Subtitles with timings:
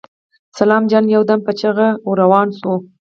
[0.59, 2.73] سلام جان يودم په چيغه ور روان شو.